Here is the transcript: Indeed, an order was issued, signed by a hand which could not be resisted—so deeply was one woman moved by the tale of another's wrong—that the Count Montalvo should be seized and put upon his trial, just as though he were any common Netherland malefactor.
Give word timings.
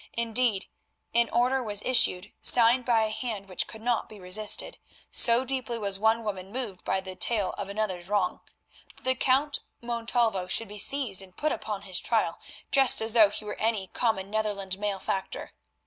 Indeed, 0.13 0.65
an 1.13 1.29
order 1.29 1.61
was 1.61 1.83
issued, 1.83 2.33
signed 2.41 2.85
by 2.85 3.03
a 3.03 3.11
hand 3.11 3.47
which 3.47 3.67
could 3.67 3.83
not 3.83 4.09
be 4.09 4.19
resisted—so 4.19 5.45
deeply 5.45 5.77
was 5.77 5.99
one 5.99 6.23
woman 6.23 6.51
moved 6.51 6.83
by 6.83 7.01
the 7.01 7.15
tale 7.15 7.51
of 7.55 7.69
another's 7.69 8.09
wrong—that 8.09 9.03
the 9.03 9.13
Count 9.13 9.59
Montalvo 9.79 10.47
should 10.47 10.69
be 10.69 10.79
seized 10.79 11.21
and 11.21 11.37
put 11.37 11.51
upon 11.51 11.83
his 11.83 11.99
trial, 11.99 12.39
just 12.71 12.99
as 12.99 13.13
though 13.13 13.29
he 13.29 13.45
were 13.45 13.59
any 13.59 13.89
common 13.93 14.31
Netherland 14.31 14.79
malefactor. 14.79 15.51